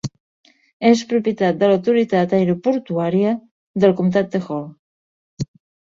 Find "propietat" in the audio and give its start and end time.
1.11-1.59